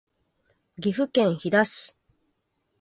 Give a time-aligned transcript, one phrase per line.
[0.81, 1.93] 岐阜県飛騨市